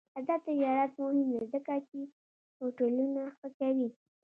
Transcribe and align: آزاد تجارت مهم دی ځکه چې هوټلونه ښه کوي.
آزاد 0.17 0.41
تجارت 0.47 0.91
مهم 0.99 1.17
دی 1.31 1.37
ځکه 1.53 1.73
چې 1.89 1.99
هوټلونه 2.59 3.21
ښه 3.37 3.47
کوي. 3.59 3.89